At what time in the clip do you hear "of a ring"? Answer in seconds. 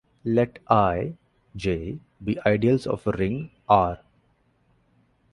2.87-3.51